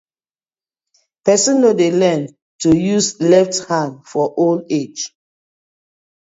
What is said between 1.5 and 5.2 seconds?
no dey learn to use left hand for old age: